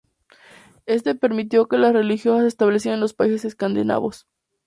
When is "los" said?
3.01-3.13